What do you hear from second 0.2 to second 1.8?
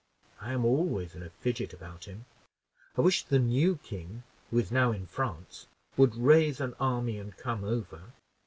I am always in a fidget